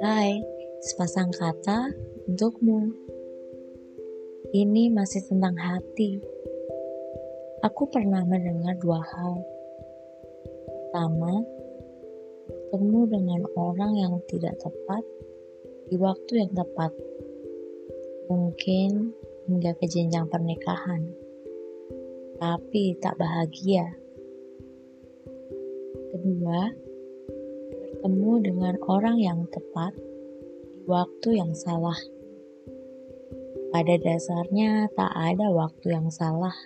[0.00, 0.40] Hai,
[0.80, 1.92] sepasang kata
[2.24, 2.88] untukmu.
[4.48, 6.16] Ini masih tentang hati.
[7.60, 9.44] Aku pernah mendengar dua hal.
[10.64, 11.44] Pertama,
[12.48, 15.04] bertemu dengan orang yang tidak tepat
[15.92, 16.96] di waktu yang tepat.
[18.32, 19.12] Mungkin
[19.52, 21.12] hingga ke jenjang pernikahan.
[22.40, 23.84] Tapi tak bahagia.
[26.08, 26.89] Kedua,
[28.00, 29.92] bertemu dengan orang yang tepat
[30.72, 32.00] di waktu yang salah.
[33.76, 36.56] Pada dasarnya, tak ada waktu yang salah,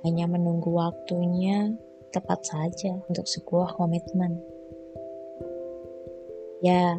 [0.00, 1.76] hanya menunggu waktunya
[2.16, 4.40] tepat saja untuk sebuah komitmen.
[6.64, 6.96] Ya,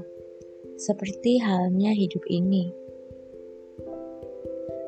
[0.77, 2.69] seperti halnya hidup ini.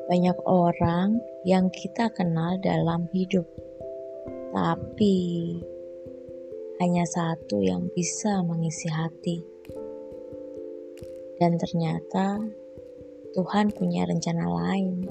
[0.06, 3.50] Banyak orang yang kita kenal dalam hidup,
[4.54, 5.58] tapi
[6.82, 9.54] hanya satu yang bisa mengisi hati,
[11.38, 12.38] dan ternyata
[13.34, 15.10] Tuhan punya rencana lain.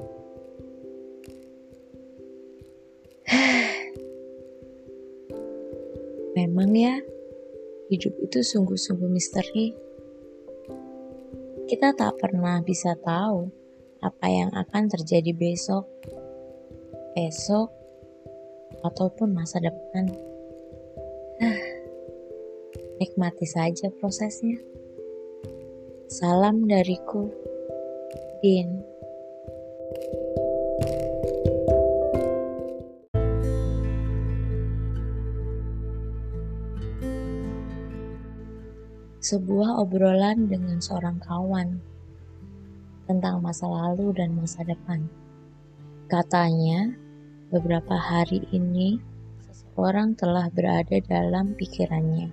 [6.39, 7.03] Memang ya,
[7.91, 9.75] hidup itu sungguh-sungguh misteri.
[11.67, 13.51] Kita tak pernah bisa tahu
[13.99, 15.83] apa yang akan terjadi besok,
[17.19, 17.67] esok,
[18.87, 20.07] ataupun masa depan.
[23.03, 24.55] Nikmati saja prosesnya.
[26.07, 27.27] Salam dariku.
[28.39, 28.79] Din.
[39.23, 41.79] Sebuah obrolan dengan seorang kawan
[43.07, 45.07] tentang masa lalu dan masa depan.
[46.07, 46.91] Katanya,
[47.51, 49.12] beberapa hari ini
[49.73, 52.29] seseorang telah berada dalam pikirannya.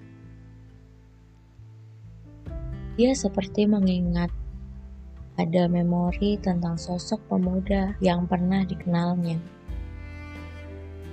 [3.00, 4.28] Dia seperti mengingat
[5.40, 9.40] ada memori tentang sosok pemuda yang pernah dikenalnya.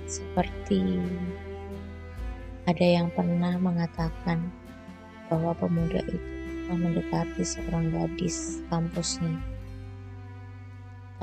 [0.04, 1.00] Seperti
[2.68, 4.52] ada yang pernah mengatakan
[5.32, 6.20] bahwa pemuda itu
[6.68, 9.32] telah mendekati seorang gadis kampusnya.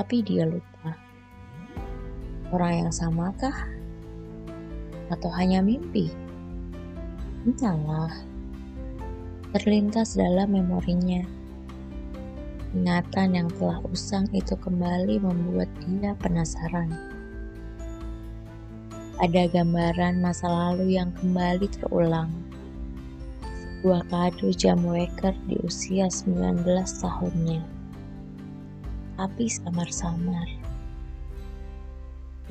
[0.01, 0.97] Tapi dia lupa.
[2.49, 3.74] Orang yang samakah?
[5.09, 6.09] Atau hanya mimpi?
[7.45, 8.13] Entahlah.
[9.53, 11.23] Terlintas dalam memorinya
[12.75, 16.91] Ingatan yang telah usang itu kembali membuat dia penasaran.
[19.15, 22.27] Ada gambaran masa lalu yang kembali terulang.
[23.79, 26.67] Sebuah kado jam waker di usia 19
[26.99, 27.63] tahunnya.
[29.15, 30.51] Tapi samar-samar.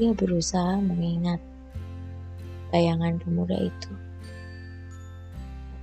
[0.00, 1.44] Dia berusaha mengingat
[2.74, 3.94] bayangan pemuda itu.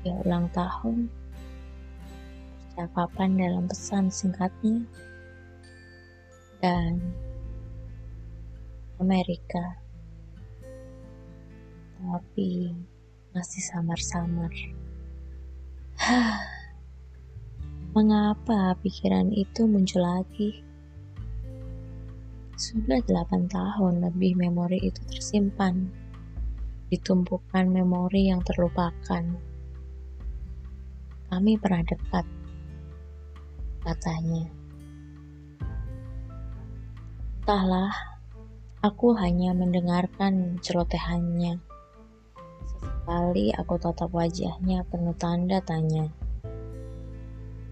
[0.04, 1.08] Dia ulang tahun
[2.68, 4.84] percakapan dalam pesan singkatnya
[6.60, 7.00] dan
[9.00, 9.80] Amerika.
[11.96, 12.76] Tapi
[13.32, 14.52] masih samar-samar.
[17.96, 20.60] Mengapa pikiran itu muncul lagi?
[22.60, 26.02] Sudah delapan tahun lebih memori itu tersimpan
[26.92, 29.24] ditumpukan memori yang terlupakan
[31.32, 32.28] kami pernah dekat
[33.88, 34.52] katanya.
[37.40, 37.96] Entahlah,
[38.84, 41.56] aku hanya mendengarkan celotehannya.
[42.68, 46.12] Sesekali aku tatap wajahnya penuh tanda tanya.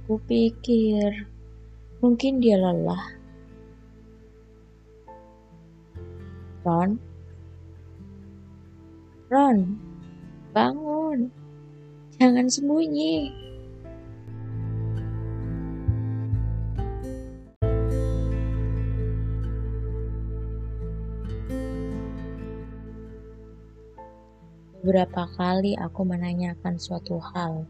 [0.07, 1.27] Kupikir
[1.99, 3.11] mungkin dia lelah.
[6.63, 6.95] Ron,
[9.29, 9.77] Ron,
[10.57, 11.29] bangun,
[12.17, 13.29] jangan sembunyi.
[24.81, 27.69] Beberapa kali aku menanyakan suatu hal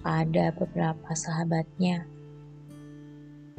[0.00, 2.08] kepada beberapa sahabatnya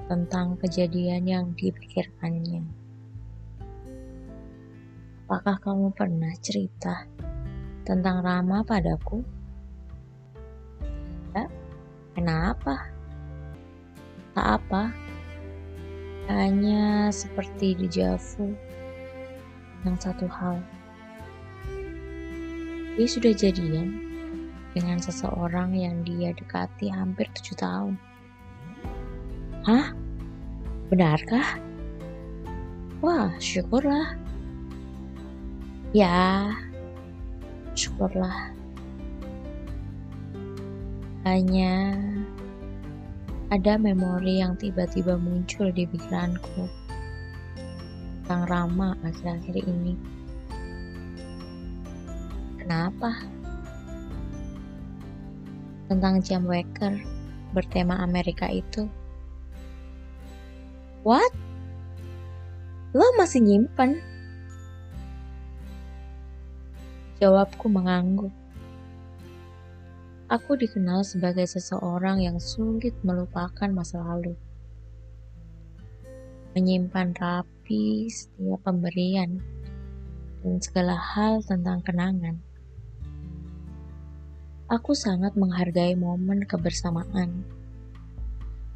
[0.09, 2.81] tentang kejadian yang dipikirkannya.
[5.31, 7.07] Apakah kamu pernah cerita
[7.88, 9.24] tentang Rama padaku?
[10.83, 11.48] Tidak.
[12.12, 12.92] Kenapa?
[14.36, 14.92] Tak apa.
[16.28, 18.51] Hanya seperti di Javu
[19.80, 20.60] tentang satu hal.
[23.00, 24.04] Dia sudah jadian
[24.75, 27.95] dengan seseorang yang dia dekati hampir tujuh tahun.
[29.63, 29.95] Hah?
[30.92, 31.56] Benarkah?
[33.00, 34.31] Wah, syukurlah.
[35.91, 36.55] Ya,
[37.75, 38.55] syukurlah.
[41.27, 41.99] Hanya
[43.51, 46.71] ada memori yang tiba-tiba muncul di pikiranku
[48.23, 49.99] tentang Rama akhir-akhir ini.
[52.55, 53.11] Kenapa?
[55.91, 57.03] Tentang jam waker
[57.51, 58.87] bertema Amerika itu.
[61.03, 61.35] What?
[62.95, 64.10] Lo masih nyimpen?
[67.21, 68.33] Jawabku mengangguk.
[70.25, 74.33] Aku dikenal sebagai seseorang yang sulit melupakan masa lalu.
[76.57, 79.38] Menyimpan rapi setiap pemberian
[80.41, 82.41] dan segala hal tentang kenangan.
[84.73, 87.45] Aku sangat menghargai momen kebersamaan.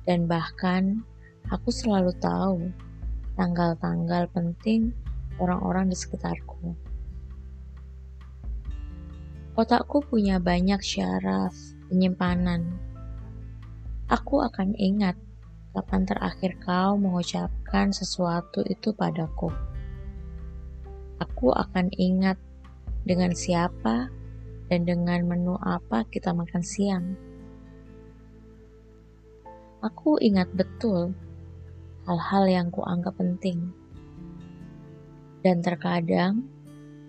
[0.06, 1.02] Dan bahkan
[1.50, 2.70] aku selalu tahu
[3.42, 4.94] tanggal-tanggal penting
[5.42, 6.94] orang-orang di sekitarku.
[9.56, 11.56] Otakku punya banyak syaraf
[11.88, 12.76] penyimpanan.
[14.12, 15.16] Aku akan ingat
[15.72, 19.48] kapan terakhir kau mengucapkan sesuatu itu padaku.
[21.24, 22.36] Aku akan ingat
[23.08, 24.12] dengan siapa
[24.68, 27.16] dan dengan menu apa kita makan siang.
[29.80, 31.16] Aku ingat betul
[32.04, 33.72] hal-hal yang kuanggap penting.
[35.48, 36.44] Dan terkadang,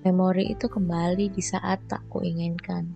[0.07, 2.95] memori itu kembali di saat tak kuinginkan.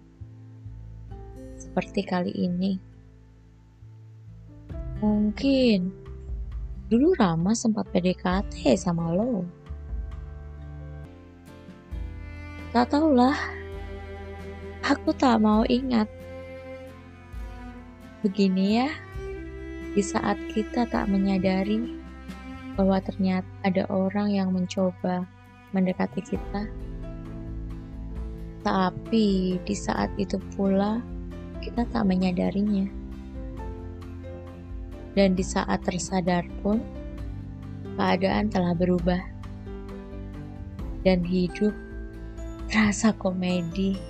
[1.59, 2.79] Seperti kali ini.
[5.03, 5.91] Mungkin
[6.87, 9.43] dulu Rama sempat PDKT sama lo.
[12.71, 13.35] Tak tahulah,
[14.87, 16.07] aku tak mau ingat.
[18.23, 18.89] Begini ya
[19.99, 21.99] di saat kita tak menyadari
[22.79, 25.27] bahwa ternyata ada orang yang mencoba
[25.75, 26.71] mendekati kita.
[28.61, 31.01] Tapi di saat itu pula
[31.65, 32.89] kita tak menyadarinya.
[35.17, 36.81] Dan di saat tersadar pun
[37.97, 39.21] keadaan telah berubah.
[41.01, 41.73] Dan hidup
[42.69, 44.10] terasa komedi.